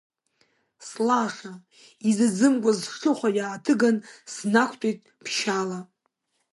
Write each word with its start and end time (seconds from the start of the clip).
Слаша, 0.87 1.51
иӡаӡымкуаз 2.09 2.79
сҽыхәа 2.85 3.29
иааҭыган 3.37 3.97
снақәтәеит 4.33 4.99
ԥшьала. 5.23 5.79